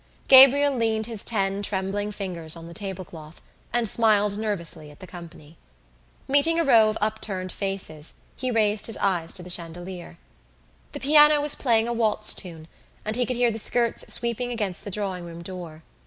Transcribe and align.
Gabriel 0.27 0.75
leaned 0.75 1.05
his 1.05 1.23
ten 1.23 1.61
trembling 1.61 2.11
fingers 2.11 2.55
on 2.55 2.65
the 2.65 2.73
tablecloth 2.73 3.39
and 3.71 3.87
smiled 3.87 4.35
nervously 4.35 4.89
at 4.89 4.99
the 4.99 5.05
company. 5.05 5.57
Meeting 6.27 6.59
a 6.59 6.63
row 6.63 6.89
of 6.89 6.97
upturned 6.99 7.51
faces 7.51 8.15
he 8.35 8.49
raised 8.49 8.87
his 8.87 8.97
eyes 8.97 9.31
to 9.31 9.43
the 9.43 9.49
chandelier. 9.51 10.17
The 10.93 10.99
piano 11.01 11.39
was 11.39 11.53
playing 11.53 11.87
a 11.87 11.93
waltz 11.93 12.33
tune 12.33 12.67
and 13.05 13.15
he 13.15 13.27
could 13.27 13.35
hear 13.35 13.51
the 13.51 13.59
skirts 13.59 14.11
sweeping 14.11 14.51
against 14.51 14.83
the 14.83 14.89
drawing 14.89 15.23
room 15.23 15.43
door. 15.43 15.83